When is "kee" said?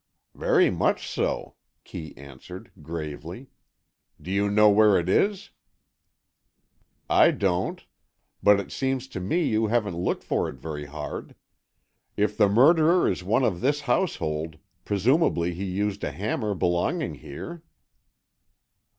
1.83-2.17